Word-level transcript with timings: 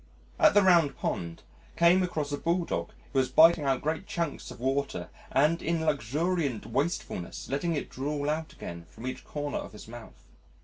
At 0.39 0.55
the 0.55 0.63
Round 0.63 0.97
Pond, 0.97 1.43
came 1.75 2.01
across 2.01 2.31
a 2.31 2.37
Bulldog 2.39 2.89
who 3.13 3.19
was 3.19 3.29
biting 3.29 3.65
out 3.65 3.83
great 3.83 4.07
chunks 4.07 4.49
of 4.49 4.59
water 4.59 5.11
and 5.31 5.61
in 5.61 5.85
luxuriant 5.85 6.65
waste 6.65 7.03
fulness 7.03 7.47
letting 7.49 7.75
it 7.75 7.87
drool 7.91 8.27
out 8.27 8.51
again 8.51 8.87
from 8.89 9.05
each 9.05 9.23
corner 9.23 9.59
of 9.59 9.73
his 9.73 9.87
mouth. 9.87 10.25